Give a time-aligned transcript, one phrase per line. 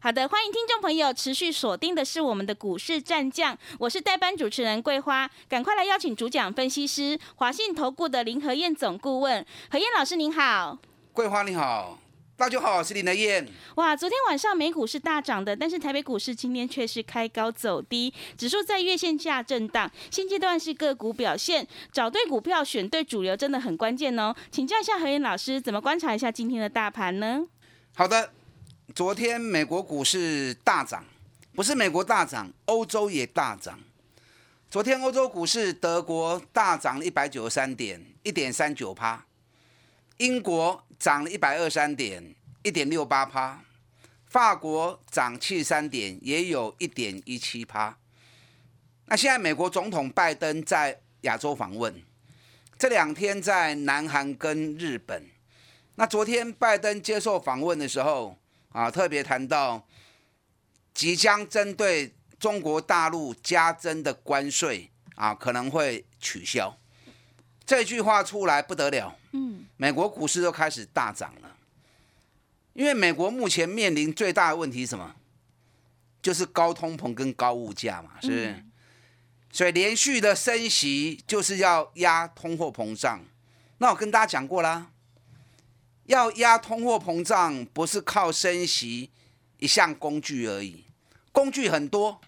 [0.00, 10.78] 好的，欢迎听众朋友持续锁定的是我们的股市战将，我是代班主持人桂花，赶快来邀请主讲分析师华信投顾的林和燕总顾问，何燕老师您好，
[11.12, 11.98] 桂花你好，
[12.36, 13.48] 大家好，我是林和燕。
[13.74, 27.44] 哇，昨天晚上美股是大涨的，但是台北股市今天却是开高走低，指数在月线下震荡，现阶段是个股表现，找对股票，选对主流真的很关键哦，请教一下何燕老师，怎么观察一下今天的大盘呢？
[27.96, 28.30] 好的。
[28.98, 31.04] 昨天美国股市大涨，
[31.54, 33.78] 不是美国大涨，欧洲也大涨。
[34.68, 39.24] 昨天欧洲股市，德国大涨了一百九十三点，一点三九趴；
[40.16, 43.60] 英国涨了一百二三点，一点六八趴；
[44.26, 47.96] 法国涨七十三点，也有一点一七趴。
[49.04, 52.02] 那现在美国总统拜登在亚洲访问，
[52.76, 55.24] 这两天在南韩跟日本。
[55.94, 58.36] 那昨天拜登接受访问的时候，
[58.78, 59.84] 啊，特别谈到
[60.94, 66.78] 即将针对中国大陆加征的关税啊，可能会取消。
[67.66, 71.56] 这句话出来不得了，嗯，美国股市都开始大涨了。
[72.72, 75.16] 因为美国目前面临最大的问题是什么？
[76.22, 78.64] 就是高通膨跟高物价嘛，是不是？
[79.50, 83.24] 所以连续的升息就是要压通货膨胀。
[83.78, 84.92] 那我跟大家讲过啦。
[86.08, 89.10] 要压通货膨胀，不是靠升息
[89.58, 90.84] 一项工具而已，
[91.32, 92.18] 工具很多。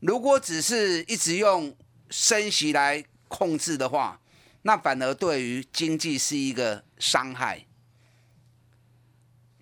[0.00, 1.76] 如果只是一直用
[2.08, 4.18] 升息来控制的话，
[4.62, 7.66] 那反而对于经济是一个伤害。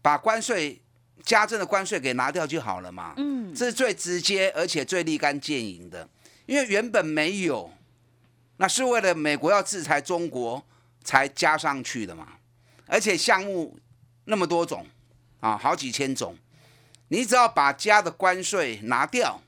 [0.01, 0.81] 把关税
[1.25, 3.15] 加征的关税给拿掉就好了嘛。
[3.17, 6.09] 嗯，这是最直接而且最立竿见影的，
[6.47, 7.73] 因为原本没有，
[8.59, 10.65] 那是为了美国要制裁中国
[11.03, 12.29] 才加上去的嘛。
[12.87, 13.79] 而且项目
[14.25, 14.87] 那么多种
[15.41, 16.37] 啊，好几千种，
[17.09, 19.41] 你只要把加的关税拿掉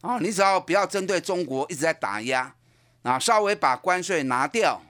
[0.00, 2.54] 啊，你只要不要针对中国一直在打压
[3.02, 4.82] 啊，稍微把关税拿掉，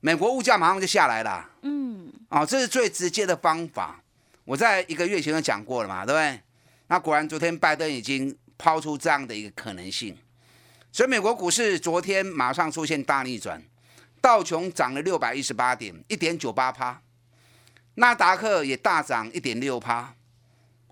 [0.00, 1.50] 美国物价马上就下来了。
[1.62, 4.02] 嗯，啊，这是最直接的方法。
[4.44, 6.40] 我在一个月前就讲过了嘛，对不对？
[6.88, 10.16] 那果然昨天拜登已经抛出这样的一个可能性，
[10.92, 13.62] 所以美国股市昨天马上出现大逆转。
[14.24, 16.98] 道琼涨了六百一十八点，一点九八趴；
[17.96, 20.14] 纳达克也大涨一点六趴。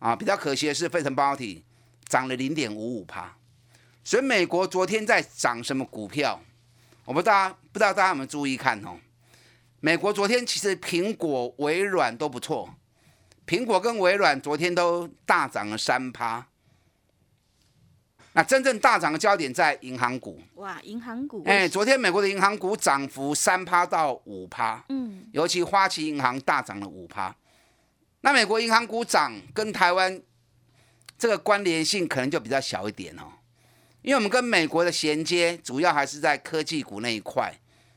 [0.00, 1.64] 啊，比较可惜的是，费城半导体
[2.04, 3.34] 涨了零点五五趴。
[4.04, 6.42] 所以美国昨天在涨什么股票？
[7.06, 8.98] 我不知道，不知道大家有没有注意看哦？
[9.80, 12.74] 美国昨天其实苹果、微软都不错，
[13.46, 16.46] 苹果跟微软昨天都大涨了三趴。
[18.34, 20.40] 那真正大涨的焦点在银行股。
[20.54, 21.42] 哇，银行股！
[21.44, 27.36] 哎，昨天美国的银行股涨幅三趴到五趴，嗯，尤其花旗银行大涨了五趴。
[28.22, 30.18] 那美国银行股涨跟台湾
[31.18, 33.24] 这个关联性可能就比较小一点哦，
[34.00, 37.54] 因为我们跟美国的衔接主要还是在科技股那一块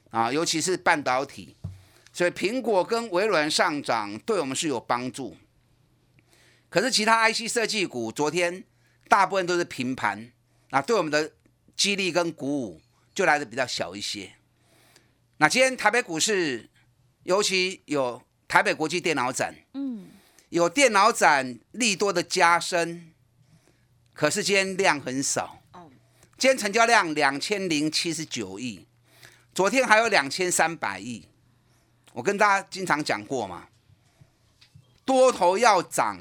[0.09, 1.56] 啊，尤其是半导体，
[2.12, 5.38] 所以苹果跟微软上涨对我们是有帮助。
[6.69, 8.66] 可是其他 IC 设计股昨天。
[9.08, 10.32] 大部分都是平盘，
[10.70, 11.32] 那对我们的
[11.76, 12.82] 激励跟鼓舞
[13.14, 14.34] 就来的比较小一些。
[15.38, 16.70] 那今天台北股市，
[17.24, 20.08] 尤其有台北国际电脑展，嗯，
[20.50, 23.12] 有电脑展利多的加深，
[24.14, 25.62] 可是今天量很少。
[25.74, 25.92] 哦，
[26.38, 28.88] 今天成交量两千零七十九亿，
[29.54, 31.28] 昨天还有两千三百亿。
[32.14, 33.68] 我跟大家经常讲过嘛，
[35.04, 36.18] 多头要涨，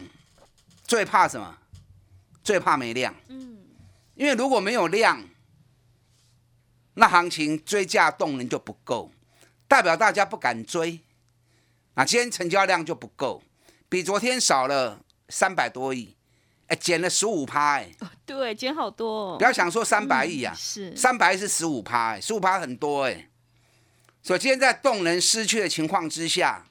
[0.85, 1.59] 最怕什么？
[2.45, 3.57] 最怕没量，嗯，
[4.15, 5.25] 因为如果没有量，
[6.93, 9.11] 那行情追价动能就不够，
[9.67, 11.01] 代表大家不敢追，
[11.95, 13.43] 啊，今天成交量就不够，
[13.89, 15.01] 比昨天少了
[15.31, 16.15] 三百多亿，
[16.67, 17.91] 哎，减了十五趴，哎，
[18.27, 20.95] 对，减好多，不要想说三百亿啊，是。
[20.95, 23.31] 三百是十五趴，哎，十五趴很多，哎，
[24.23, 26.67] 所以今天在动能失去的情况之下，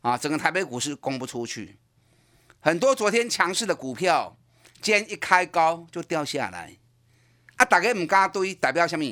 [0.00, 1.78] 啊，整个台北股市攻不出去，
[2.58, 4.36] 很多昨天强势的股票。
[4.92, 6.76] 天一开高就掉下来，
[7.56, 7.64] 啊！
[7.64, 9.04] 大家唔敢堆，代表什么？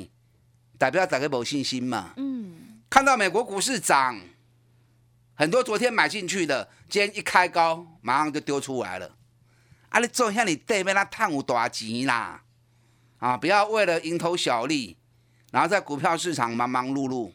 [0.79, 2.13] 代表大家冇信心嘛。
[2.17, 2.83] 嗯。
[2.91, 4.21] 看到美国股市涨，
[5.35, 9.17] 很多昨天买进去的，今天一开高，马上就丢出来了。
[9.89, 9.99] 啊！
[9.99, 12.43] 你做下你对面那探有大钱啦！
[13.19, 13.37] 啊！
[13.37, 14.99] 不要为了蝇头小利，
[15.53, 17.33] 然后在股票市场忙忙碌碌。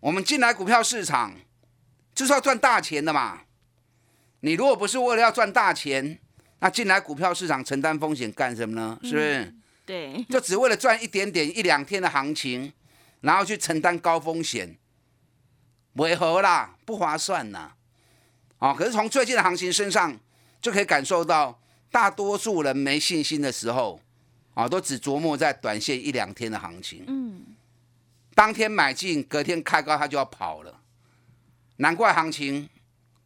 [0.00, 1.34] 我们进来股票市场
[2.14, 3.42] 就是要赚大钱的嘛。
[4.40, 6.18] 你如果不是为了要赚大钱，
[6.62, 8.96] 那进来股票市场承担风险干什么呢？
[9.02, 9.54] 是不是？
[9.84, 12.72] 对，就只为了赚一点点一两天的行情，
[13.20, 14.76] 然后去承担高风险，
[15.94, 17.72] 违和啦，不划算呐。
[18.58, 20.16] 啊，可是从最近的行情身上
[20.60, 21.60] 就可以感受到，
[21.90, 24.00] 大多数人没信心的时候，
[24.54, 27.02] 啊，都只琢磨在短线一两天的行情。
[27.08, 27.42] 嗯，
[28.36, 30.78] 当天买进，隔天开高，他就要跑了。
[31.78, 32.68] 难怪行情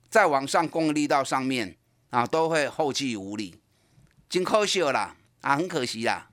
[0.08, 1.76] 在往上攻的力道上面
[2.10, 3.60] 啊，都会后继无力，
[4.28, 6.28] 真可惜啦，啊，很可惜啦。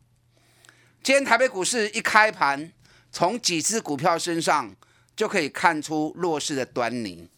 [1.02, 2.72] 今天台北股市一开盘，
[3.12, 4.74] 从几只股票身上
[5.16, 7.30] 就可以看出弱势的端倪。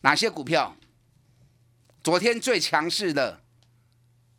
[0.00, 0.76] 哪些股票？
[2.02, 3.40] 昨天最强势的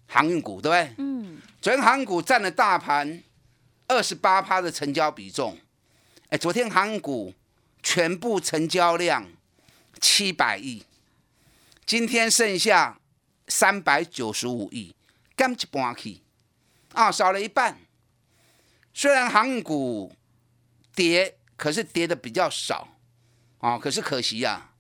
[0.08, 0.96] 航运股，对不对？
[0.98, 3.24] 嗯，昨天航运股占了大盘
[3.88, 5.58] 二十八趴的成交比重。
[6.30, 7.34] 哎，昨天航运股
[7.82, 9.26] 全部成交量
[10.00, 10.84] 七百亿，
[11.86, 12.99] 今天剩下
[13.50, 14.96] 三百九十五亿，
[15.36, 16.22] 减一半去，
[16.94, 17.78] 啊，少了一半。
[18.94, 20.16] 虽然航股
[20.96, 22.88] 跌，可是跌的比较少，
[23.58, 24.72] 啊，可是可惜呀、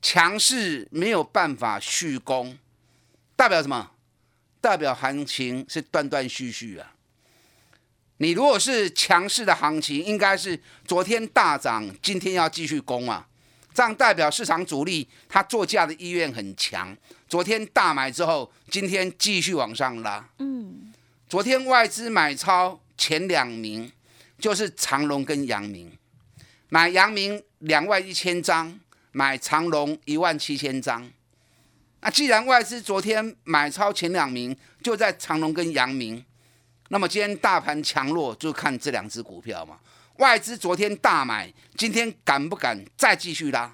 [0.00, 2.56] 强势没有办法续攻，
[3.36, 3.90] 代表什么？
[4.60, 6.94] 代表行情是断断续续啊。
[8.16, 13.28] 你如果是强势的行情，应该是昨天大涨，今天要继续攻啊，
[13.78, 16.96] 这样代表市场主力他做价的意愿很强。
[17.28, 20.28] 昨天大买之后，今天继续往上拉。
[20.40, 20.92] 嗯，
[21.28, 23.88] 昨天外资买超前两名
[24.36, 25.96] 就是长隆跟阳明，
[26.70, 28.80] 买阳明两万一千张，
[29.12, 31.08] 买长隆一万七千张。
[32.00, 36.24] 那既然外资昨天买超前两名就在长隆跟阳明，
[36.88, 39.78] 那么今天大盘强弱就看这两只股票嘛。
[40.18, 43.72] 外资昨天大买，今天敢不敢再继续拉？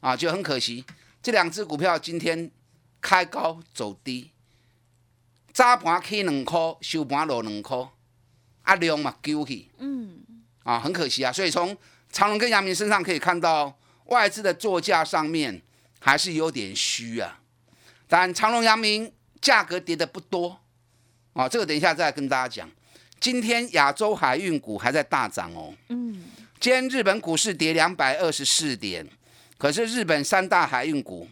[0.00, 0.84] 啊，就很可惜，
[1.22, 2.50] 这两只股票今天
[3.00, 4.30] 开高走低，
[5.52, 7.88] 早盘起两块，收盘落两块，
[8.62, 10.22] 啊量嘛丢去，嗯，
[10.62, 11.32] 啊，很可惜啊。
[11.32, 11.74] 所以从
[12.10, 13.74] 长隆跟阳明身上可以看到，
[14.06, 15.62] 外资的座价上面
[16.00, 17.40] 还是有点虚啊。
[18.06, 19.10] 但长隆、阳明
[19.40, 20.60] 价格跌的不多，
[21.32, 22.70] 啊，这个等一下再跟大家讲。
[23.22, 25.72] 今天亚洲海运股还在大涨哦。
[25.90, 26.24] 嗯，
[26.58, 29.08] 今天日本股市跌两百二十四点，
[29.56, 31.28] 可是日本三大海运股，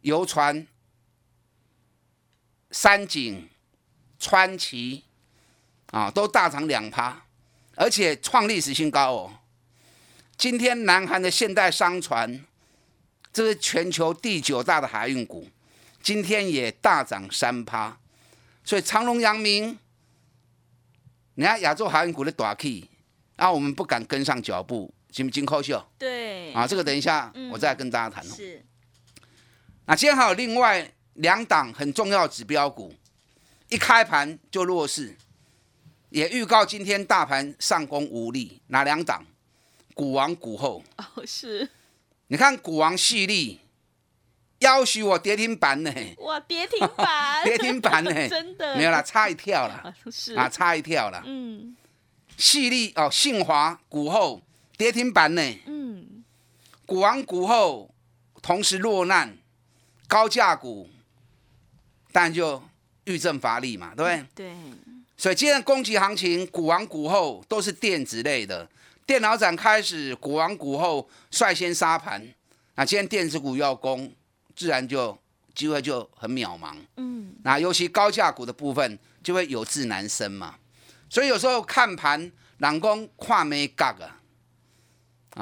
[0.00, 0.66] 游船、
[2.72, 3.48] 三井、
[4.18, 5.04] 川崎
[5.92, 7.26] 啊，都大涨两趴，
[7.76, 9.32] 而且创历史新高哦。
[10.36, 12.44] 今天南韩的现代商船，
[13.32, 15.46] 这是全球第九大的海运股，
[16.02, 17.96] 今天也大涨三趴，
[18.64, 19.78] 所以长隆、阳明，
[21.34, 22.88] 你看亚洲海运股的短 K，
[23.36, 26.66] 啊，我们不敢跟上脚步，行不行扣秀对，啊？
[26.66, 28.34] 这个等一下嗯我再跟大家谈哦。
[28.36, 28.64] 是，
[29.86, 32.94] 那今天还有另外两档很重要的指标股，
[33.68, 35.16] 一开盘就弱势，
[36.10, 38.60] 也预告今天大盘上攻无力。
[38.66, 39.24] 哪两档？
[39.94, 41.68] 股王股后，哦，是，
[42.28, 43.60] 你看股王细粒，
[44.62, 48.74] 要许我跌停板呢，哇，跌停板，跌停板呢， 真的。
[48.76, 50.34] 没有啦，差一跳啦，啊， 是。
[50.34, 51.22] 啊，，差一跳啦。
[51.26, 51.76] 嗯。
[52.38, 54.40] 细粒哦，信华股后
[54.76, 56.24] 跌停板呢，嗯，
[56.86, 57.92] 股王股后
[58.40, 59.36] 同时落难，
[60.08, 60.88] 高价股，
[62.10, 62.62] 但就
[63.04, 64.46] 遇震乏力嘛，对不对？
[64.46, 64.54] 对，
[65.16, 68.68] 所以今天的攻击行情，股王股后都是电子类的。
[69.04, 72.26] 电脑展开始，股王股后率先杀盘。
[72.76, 74.10] 那今天电子股要攻，
[74.54, 75.18] 自然就
[75.54, 76.76] 机会就很渺茫。
[76.96, 80.56] 嗯，那尤其高价股的部分，就会有志难伸嘛。
[81.08, 82.20] 所以有时候看盘，
[82.58, 84.18] 人讲看没角啊，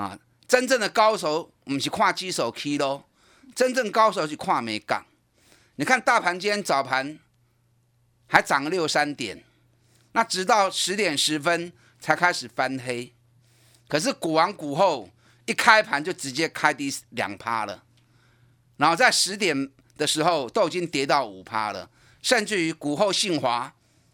[0.00, 3.08] 啊，真正的高手，我们是看基手 K 咯，
[3.54, 5.04] 真正高手是看没角。
[5.76, 7.18] 你看大盘今天早盘
[8.26, 9.44] 还涨了六三点，
[10.12, 13.14] 那直到十点十分才开始翻黑，
[13.88, 15.08] 可是股王股后
[15.46, 17.82] 一开盘就直接开低两趴了，
[18.80, 21.86] 然后在十点的时候都已经跌到五趴了，
[22.22, 23.70] 甚至于股后信华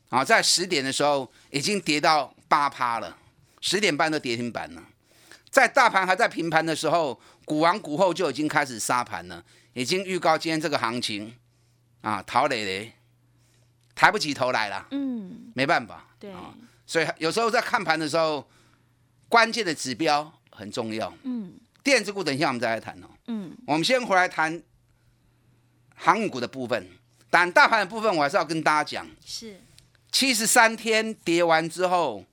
[0.08, 3.16] 啊，在十点的时候已经跌到八趴了，
[3.60, 4.82] 十点半都跌停板了。
[5.50, 11.32] 在大盘还在平盘的时候，股王股后就已经开始杀盘了，已经预告今天这个行情
[12.00, 12.92] 啊，陶磊磊
[13.94, 16.04] 抬不起头来了，嗯，没办法。
[16.18, 16.52] 对，啊
[16.84, 18.44] 所以有时候在看盘的时候，
[19.28, 21.12] 关键的指标很重要。
[21.22, 21.52] 嗯
[21.86, 23.06] 电子股等一下我们再来谈哦。
[23.28, 24.60] 嗯，我们先回来谈
[25.94, 26.84] 航运股的部分，
[27.30, 29.60] 但大盘的部分我还是要跟大家讲，是，
[30.10, 32.24] 七十三天跌完之后，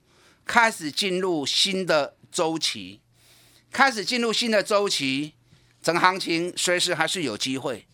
[0.44, 3.00] 开始进入新的周期，
[3.70, 5.34] 开始进入新的周期，
[5.80, 7.86] 整个行情随时还是有机会，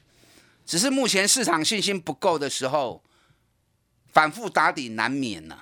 [0.65, 3.05] 只是目前市场信心不够的时候，
[4.11, 5.59] 反复打底难免呢。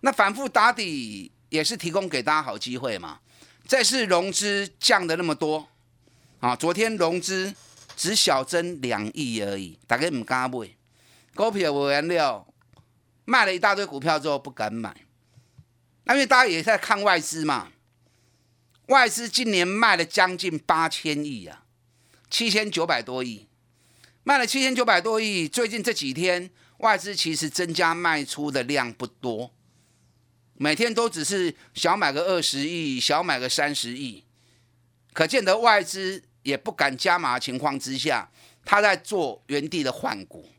[0.00, 3.20] 那反复打底也是提供给大家好机会嘛。
[3.68, 5.68] 这次融资降的那么多
[6.40, 7.54] 啊，昨天融资
[7.94, 10.70] 只小增两亿而已，大家唔敢买，
[11.34, 12.46] 股票无原料，
[13.26, 14.96] 卖了一大堆股票之后不敢买。
[16.04, 17.68] 那因为大家也在看外资嘛，
[18.86, 21.64] 外资今年卖了将近八千亿啊，
[22.30, 23.48] 七千九百多亿，
[24.22, 25.46] 卖了七千九百多亿。
[25.46, 26.48] 最近这几天
[26.78, 29.52] 外资其实增加卖出的量不多。
[30.60, 34.24] 每天都只是小买个二十亿，小买个三十亿，
[35.12, 38.28] 可见得外资也不敢加码情况之下，
[38.64, 40.50] 他在做原地的换股。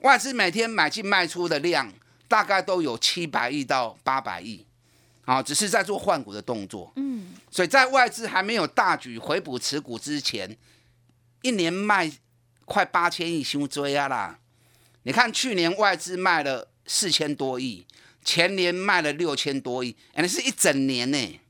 [0.00, 1.92] 外资每天买进卖出的量
[2.26, 4.66] 大概都有七百亿到八百亿，
[5.24, 6.92] 啊，只是在做换股的动作。
[6.96, 10.58] 嗯，所以在外资还没有大举回补持股之前，
[11.42, 12.10] 一年卖
[12.64, 14.40] 快八千亿，胸追啊啦！
[15.04, 17.86] 你看去年外资卖了四千多亿。
[18.28, 21.40] 前年卖了六千多亿，那是一整年呢。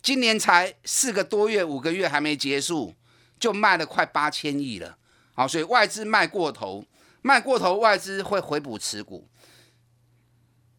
[0.00, 2.94] 今年才四个多月、五个月还没结束，
[3.40, 4.96] 就卖了快八千亿了。
[5.34, 6.84] 好，所以外资卖过头，
[7.22, 9.26] 卖过头，外资会回补持股。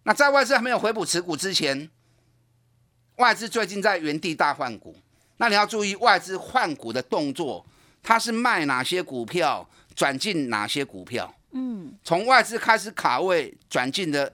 [0.04, 1.90] 那在外资还没有回补持股之前，
[3.18, 4.96] 外资最近在原地大换股。
[5.36, 7.66] 那你要注意外资换股的动作，
[8.02, 11.36] 它是卖哪些股票，转进哪些股票？
[11.52, 14.34] 嗯，从外资开始卡位转进的。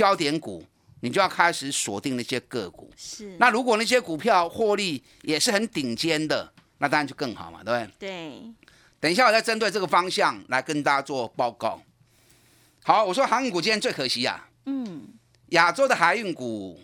[0.00, 0.64] 焦点股，
[1.00, 2.90] 你就要开始锁定那些个股。
[2.96, 3.36] 是。
[3.38, 8.08] 那如果那些股票获利也是很顶尖的，那当然就更好嘛，对不对？
[8.08, 8.42] 对。
[8.98, 11.82] 等一下，我再针对这个方向来跟大家做报告。
[12.82, 14.48] 好，我说航运股今天最可惜呀。
[14.64, 15.06] 嗯。
[15.48, 16.80] 亚洲的海运股，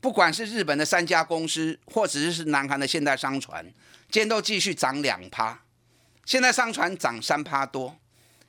[0.00, 3.64] 不管是日本的三家公司，或者是南韩的现代商船，
[4.10, 5.60] 今天都继续涨两趴。
[6.24, 7.96] 现在商船涨三趴多，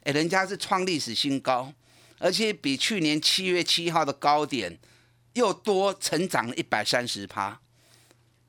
[0.04, 1.72] 哎，人家是创历史新高。
[2.20, 4.78] 而且比去年七月七号的高点
[5.34, 7.60] 又多成长了一百三十趴。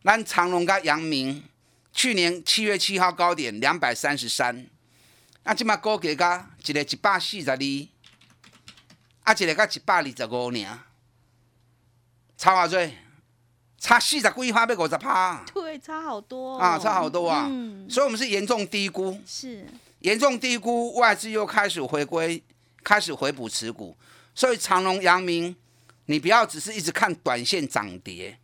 [0.03, 1.43] 那长隆跟阳明
[1.93, 4.67] 去年七月七号高点两百三十三，
[5.43, 7.57] 啊，今嘛高价噶一个一百四十二，
[9.25, 10.79] 啊，一个噶一百二十五年，
[12.37, 12.91] 差偌多？
[13.81, 15.45] 差四十几趴，要五十趴？
[15.53, 17.47] 对，差好多啊，差好多啊。
[17.51, 19.67] 嗯，所以我们是严重低估，是
[20.01, 22.43] 严重低估，外资又开始回归。
[22.89, 23.95] 开始回补持股，
[24.35, 25.55] 所以长隆、阳明，
[26.07, 28.39] 你不要只是一直看短线涨跌，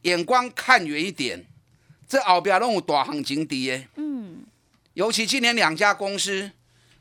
[0.00, 1.44] 眼光看远一点。
[2.08, 3.86] 这后边拢有大行情跌。
[3.96, 4.46] 嗯，
[4.94, 6.50] 尤其今年两家公司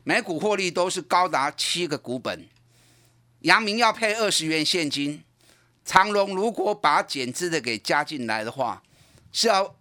[0.03, 2.45] 每股获利都是高达七个股本。
[3.43, 5.23] 阳明要配二十元现金，
[5.85, 8.83] 长隆如果把减资的给加进来的话，
[9.31, 9.77] 是要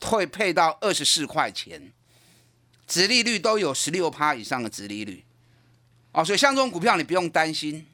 [0.00, 1.92] 退配到二十四块钱，
[2.84, 5.24] 殖利率都有十六趴以上的殖利率。
[6.18, 7.86] 哦，所以像这种股票你不用担心，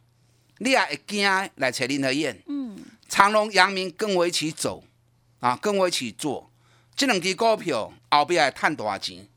[0.56, 1.22] 你也会惊
[1.56, 2.42] 来找林和燕。
[2.46, 2.74] 嗯，
[3.06, 4.82] 长隆、阳明跟我一起走，
[5.40, 6.50] 啊，跟我一起做，
[6.96, 9.28] 这两支股票后边还赚多少钱？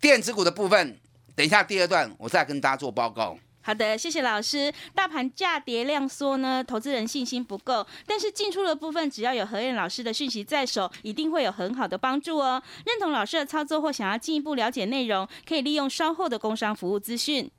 [0.00, 1.00] 电子股的部分，
[1.34, 3.36] 等一下第二段我再跟大家做报告。
[3.62, 4.72] 好的，谢谢老师。
[4.94, 12.62] 大盘价跌量缩呢，投资人信心不够，但是进出的部分只要有何燕老师的讯息在手，一定会有很好的帮助哦。
[12.84, 17.50] 认同老师的操作或想要进一步了解内容，可以利用稍后的工商服务资讯。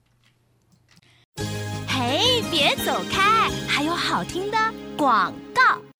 [1.88, 4.58] 嘿，别走开，还有好听的
[4.98, 5.93] 广告。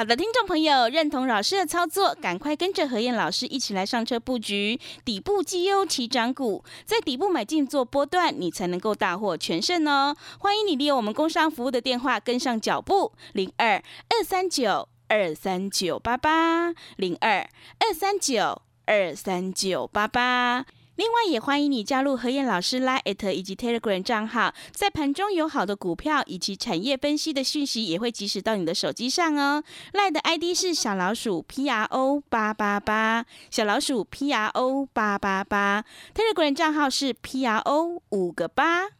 [0.00, 10.16] 好的，听众朋友，认同老师的操作，赶快跟着何燕老师一起来上车布局底部绩优起涨股，在底部买进做波段，你才能够大获全胜哦。
[10.38, 13.74] 欢迎你利用我们工商服务的电话跟上脚步，零二
[14.08, 17.46] 二三九二三九八八零二
[17.78, 20.64] 二三九二三九八八。
[20.96, 29.64] 另外，也欢迎你加入何燕老师 Line 以及 Telegram 账号，在盘中有好的股票以及产业分析的讯息，也会及时到你的手机上哦。
[29.94, 38.02] Line 的 ID 是小老鼠 P R O 八八八，小老鼠 P R O 八八八，Telegram 账号是 P R O
[38.10, 38.99] 五个八。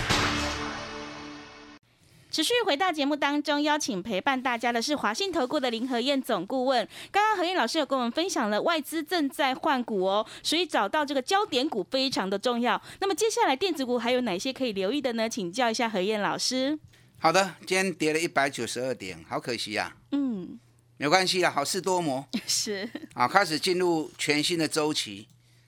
[2.31, 6.87] 持续回到节目当中，邀请陪伴大家的是华信投顾的林和燕总顾问。
[7.11, 12.81] 刚刚何燕老师有跟我们分享了外资正在换股哦，所以找到这个焦点股非常的重要。
[13.01, 15.27] 那么接下来电子股还有哪些可以留意的呢？
[15.27, 16.79] 请教一下何燕老师。
[17.19, 19.97] 好的，今天跌了一百九十二点，好可惜啊。
[20.13, 20.57] 嗯，
[20.95, 25.27] 没关系啊，好事多磨 是啊，开始进入全新的周期，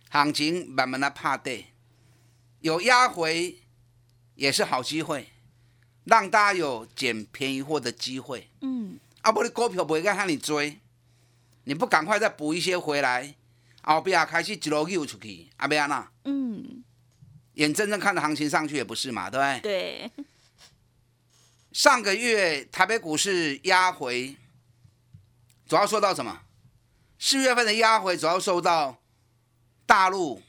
[0.10, 1.65] 行情慢慢的怕跌，
[2.62, 3.58] 有压回
[4.36, 5.27] 也是好机会。
[6.05, 8.50] 让大家有捡便宜货的机会。
[8.62, 10.79] 嗯，啊，不，你股票不会该喊你追，
[11.63, 13.36] 你不赶快再补一些回来，
[13.81, 16.12] 后边开始一路溜出去，啊，不要那。
[16.25, 16.83] 嗯，
[17.53, 20.12] 眼睁睁看着行情上去也不是嘛，对不对？
[20.12, 20.25] 对。
[21.72, 24.36] 上个月台北股市压回，
[25.67, 26.41] 主要受到什么？
[27.17, 28.98] 四月份的压回主要受到
[29.86, 30.41] 大陆。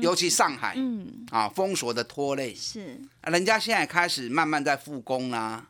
[0.00, 2.54] 尤其上海，嗯，啊，封锁的拖累。
[2.54, 5.68] 是，人家现在开始慢慢在复工啦，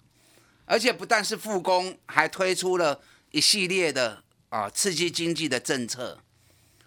[0.67, 3.01] 而且不但是复工，还推出了
[3.33, 6.21] 一系列的啊刺激经济的政策，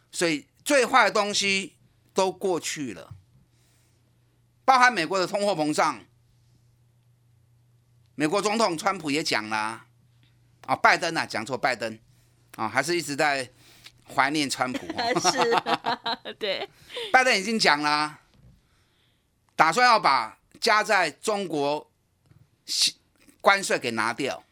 [0.09, 1.73] 所以最坏的东西
[2.13, 3.13] 都过去了，
[4.63, 5.99] 包含美国的通货膨胀，
[8.15, 9.85] 美国总统川普也讲了，
[10.65, 11.99] 啊，拜登啊，讲错，拜登，
[12.55, 13.49] 啊，还是一直在。
[14.15, 14.85] 怀念川普，
[15.19, 16.67] 是， 对，
[17.11, 18.19] 拜登已经讲了，
[19.55, 21.91] 打算要把加在中国
[23.41, 24.43] 关税给拿掉，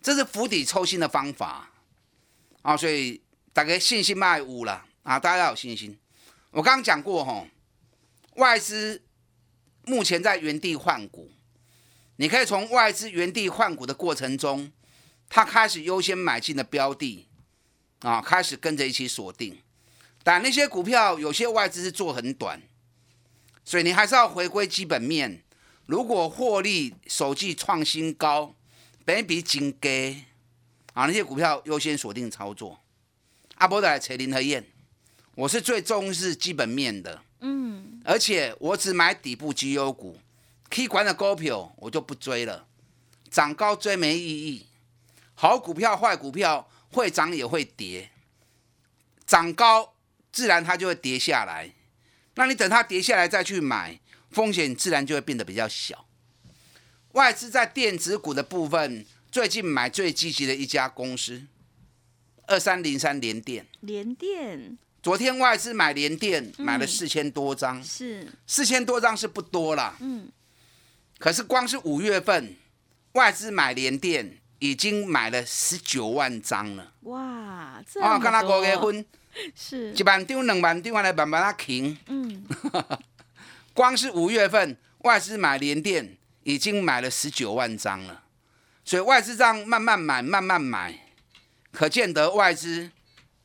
[0.00, 1.70] 这是釜底抽薪的方法
[2.62, 2.76] 啊！
[2.76, 3.20] 所以
[3.52, 5.18] 大家信心卖五了啊！
[5.18, 5.98] 大家要有信心。
[6.50, 7.46] 我刚刚讲过哈，
[8.34, 9.02] 外资
[9.84, 11.30] 目前在原地换股，
[12.16, 14.70] 你可以从外资原地换股的过程中，
[15.28, 17.26] 他开始优先买进的标的。
[18.00, 19.58] 啊，开始跟着一起锁定，
[20.22, 22.62] 但那些股票有些外资是做很短，
[23.62, 25.42] 所以你还是要回归基本面。
[25.84, 28.54] 如果获利首季创新高，
[29.04, 30.24] 本比金给
[30.94, 32.80] 啊，那些股票优先锁定操作。
[33.56, 34.64] 阿波的扯林和燕，
[35.34, 40.18] 我是最重视基本面的，嗯，而且我只买底部绩优股，
[40.70, 42.66] 可以管的高票我就不追了，
[43.30, 44.66] 涨高追没意义。
[45.34, 46.66] 好股票坏股票。
[46.92, 48.10] 会涨也会跌，
[49.26, 49.94] 涨高
[50.32, 51.72] 自然它就会跌下来。
[52.34, 54.00] 那你等它跌下来再去买，
[54.30, 56.06] 风险自然就会变得比较小。
[57.12, 61.46] 外资在电子股的部分，最近买最积极的一家公司，
[62.46, 63.66] 二三零三联电。
[63.80, 69.96] 联电，昨天外资买联电买了四千多张，是四千多张是不多啦。
[70.00, 70.30] 嗯，
[71.18, 72.56] 可是光是五月份
[73.12, 74.39] 外资买联电。
[74.60, 77.82] 已经买了十九万张了，哇！
[77.96, 79.04] 哦，跟他过结婚，
[79.56, 81.96] 是一万张、两万张，来慢慢啊停。
[82.06, 82.44] 嗯，
[83.74, 88.22] 光是五月份外资买联电已经买了十九万张了，
[88.84, 91.10] 所以外资这样慢慢买、慢慢买，
[91.72, 92.90] 可见得外资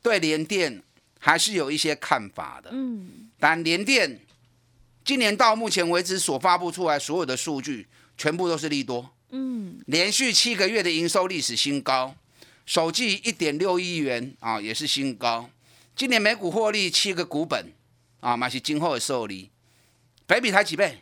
[0.01, 0.83] 对联电
[1.19, 2.71] 还是有一些看法的。
[2.73, 4.19] 嗯，但联电
[5.05, 9.11] 今年到目前为止所发布出来所有的数据，全部都是利多。
[9.29, 12.15] 嗯，连续七个月的营收历史新高，
[12.65, 15.49] 首季一点六亿元啊，也是新高。
[15.95, 17.73] 今年每股获利七个股本
[18.19, 19.49] 啊，买是今后的受利，
[20.25, 21.01] 北比才几倍？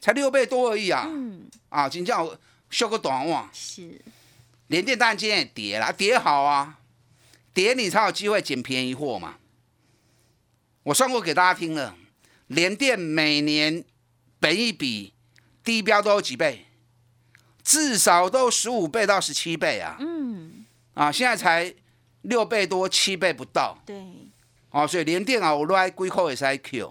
[0.00, 1.06] 才六倍多而已啊！
[1.06, 2.38] 嗯，啊，今叫
[2.70, 3.50] 修个短袜。
[3.52, 4.00] 是，
[4.68, 6.78] 连电当然今天也跌了，跌好啊，
[7.52, 9.36] 跌你才有机会捡便宜货嘛。
[10.84, 11.94] 我算过给大家听了，
[12.46, 13.84] 连电每年
[14.38, 15.12] 本一比
[15.62, 16.64] 低标都有几倍？
[17.62, 19.96] 至少都十五倍到十七倍啊！
[20.00, 21.74] 嗯，啊，现在才
[22.22, 23.78] 六倍多，七倍不到。
[23.84, 24.02] 对，
[24.70, 26.90] 哦，所以连电啊，我来归扣也是 IQ。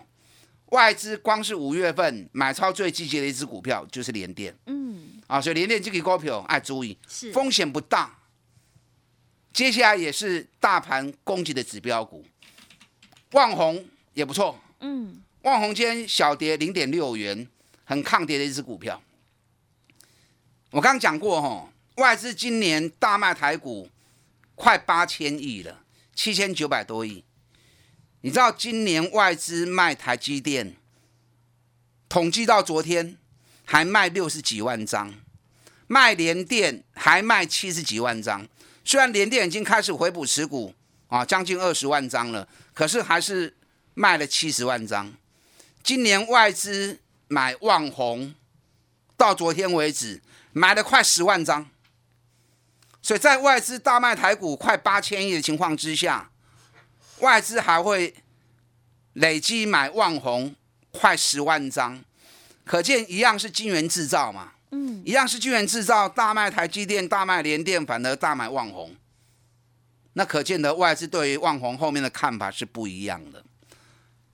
[0.67, 4.55] 外资光是五月份买超最积极的一只股票就是联电。
[4.67, 8.15] 嗯，啊，所以联电这个股票爱注意，是风险不大。
[9.51, 12.23] 接下来也是大盘攻击的指标股，
[13.31, 14.57] 旺宏也不错。
[14.81, 17.47] 嗯，旺宏今天小跌零点六元，
[17.83, 19.01] 很抗跌的一只股票。
[20.71, 23.89] 我刚讲过，哈，外资今年大卖台股
[24.53, 25.81] 快八千亿了，
[26.13, 27.23] 七千九百多亿。
[28.21, 30.75] 你知道今年外资卖台积电，
[32.07, 33.17] 统计到昨天
[33.65, 35.15] 还卖六十几万张，
[35.87, 38.47] 卖联电还卖七十几万张，
[38.85, 40.75] 虽然联电已经开始回补持股
[41.07, 43.57] 啊，将近二十万张了，可是还是
[43.95, 45.11] 卖了七十万张。
[45.81, 48.35] 今年外资买旺宏，
[49.17, 51.69] 到昨天为止买了快十万张，
[53.01, 56.31] 所以在外资大卖台股快八千亿的情况之下，
[57.19, 58.15] 外资还会
[59.13, 60.55] 累积买旺宏
[60.91, 62.03] 快十万张，
[62.65, 68.95] 可见一样是晶圆制造嘛，嗯，一样是晶圆制造，大卖台积电、大卖联电，反而大买旺宏，
[70.13, 73.43] 那可见的外资对于旺宏后面的看法是不一样的。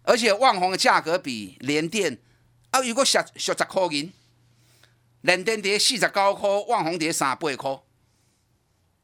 [0.04, 2.18] 而且旺宏的价格比联电
[2.70, 4.14] 啊，如果小小十块银，
[5.26, 7.80] 联电跌四十九块，旺红跌三八块，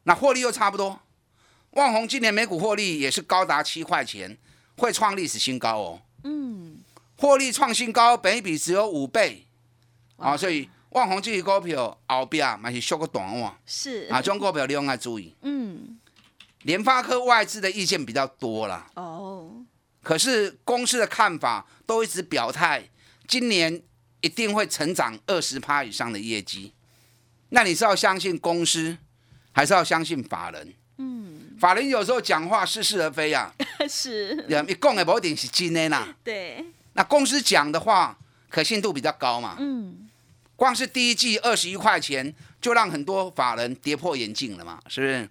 [0.04, 1.00] 那获利又差不多。
[1.70, 4.38] 万红今年每股获利也是高达七块钱，
[4.76, 6.02] 会创历史新高哦。
[6.22, 6.80] 嗯，
[7.16, 9.48] 获利创新高，本一比只有五倍
[10.16, 15.34] 啊，所以万红这支股票后边嘛是缩个短网，是啊，中股票你用爱注意。
[15.42, 15.98] 嗯，
[16.62, 18.86] 联发科外资的意见比较多啦。
[18.94, 19.64] 哦。
[20.04, 22.88] 可是公司的看法都一直表态，
[23.26, 23.82] 今年
[24.22, 26.72] 一定会成长二十趴以上的业绩。
[27.50, 28.96] 那你是要相信公司，
[29.52, 30.72] 还是要相信法人？
[30.96, 33.52] 嗯，法人有时候讲话似是而非 呀。
[33.88, 36.16] 是，一讲的不一定是真的啦。
[36.24, 36.64] 对。
[36.94, 39.56] 那公司讲的话，可信度比较高嘛。
[39.58, 40.08] 嗯。
[40.56, 45.28] 光是第一季二十一块钱，就让很多法人跌破眼镜了嘛，是不是？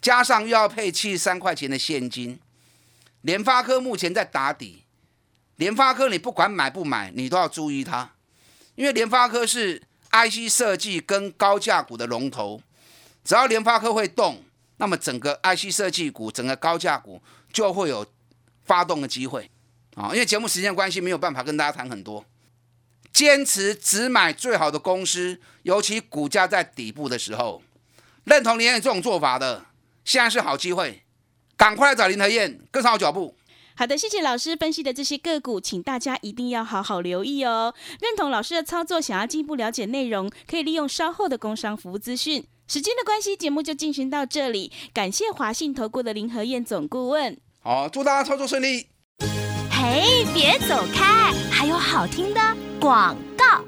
[0.00, 2.40] 加上又要配七十三块钱的现金。
[3.20, 4.82] 联发科目前在打底，
[5.54, 8.10] 联发科你不管买不买，你都要注意它，
[8.74, 12.60] 因为联发科是 IC 设计跟高价股的龙头，
[13.24, 14.42] 只要联发科会动，
[14.78, 18.06] 那么整个 IC 设计股、整个高价股就会有
[18.64, 19.50] 发动的机会
[19.94, 20.10] 啊！
[20.12, 22.24] 因为节目时间关系，没有办法跟大家谈很多。
[23.12, 27.62] 坚持只买最好的公司，尤其股价在底部的时候，
[28.24, 29.66] 认同林燕这种做法的，
[30.04, 31.02] 现在是好机会。
[31.56, 33.36] 赶快来找林和燕，跟上我脚步。
[33.76, 37.74] 好的，谢谢老师分析的这些个股，请大家一定要好好留意哦。
[38.00, 42.44] 认同老师的操作，想要进一步了解内容，可以利用稍后的工商服务资讯。
[42.68, 44.70] 时间的关系，节目就进行到这里。
[44.94, 47.36] 感谢华信投顾的林和燕总顾问。
[47.60, 48.86] 好，祝大家操作顺利。
[49.70, 52.40] 嘿，别走开，还有好听的
[52.80, 53.64] 广告。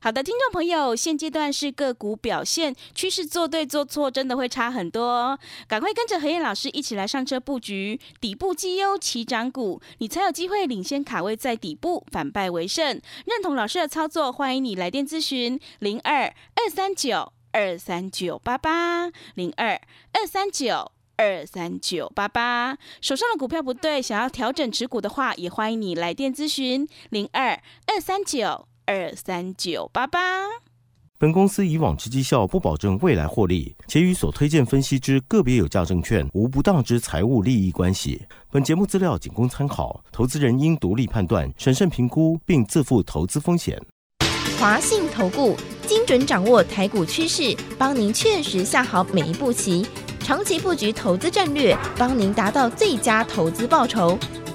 [0.00, 5.36] 好的，听众朋友，现阶段是个股表现趋势，做对做错真的会差很多。
[5.66, 12.86] 赶快跟着何燕老师一起来上车布局底部绩优起涨股，你才有机会领先卡位在底部，反败为胜。
[13.26, 19.80] 认同老师的操作，欢迎你来电咨询零二二三九二三九八八零二
[20.12, 22.78] 二三九二三九八八。
[23.00, 28.67] 手上的股票不对，想要调整持股的话，也欢迎你来电咨询零二二三九。
[28.88, 30.18] 二三九八八。
[31.18, 38.22] 本公司以往之绩效不保证未来获利，且与所推荐分析之个别有价证券无不当之财务利益关系。
[38.50, 43.78] 本节目资料仅供参考，投资人应独立判断、审慎评估，并自负投资风险。
[44.58, 45.54] 华信投顾
[45.86, 49.86] 精准掌握台股趋势，帮您确实下好每一步棋，
[50.20, 54.18] 长期布局投资战略，帮您达到最佳投资报酬。